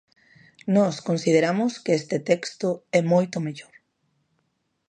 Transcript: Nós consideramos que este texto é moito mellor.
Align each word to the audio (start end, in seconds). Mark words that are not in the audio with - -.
Nós 0.75 0.95
consideramos 1.09 1.71
que 1.83 1.91
este 1.99 2.17
texto 2.29 2.69
é 2.99 3.01
moito 3.13 3.37
mellor. 3.45 3.73